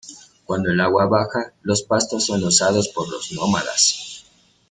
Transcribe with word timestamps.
Cuando 0.45 0.71
el 0.71 0.79
agua 0.81 1.05
baja, 1.07 1.53
los 1.61 1.83
pastos 1.83 2.25
son 2.25 2.43
usados 2.43 2.87
por 2.87 3.07
los 3.11 3.31
nómadas. 3.33 4.25